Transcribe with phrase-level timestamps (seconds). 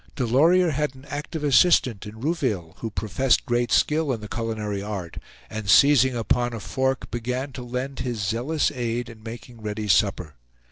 [0.15, 5.17] Delorier had an active assistant in Rouville, who professed great skill in the culinary art,
[5.47, 10.33] and seizing upon a fork, began to lend his zealous aid in making ready supper.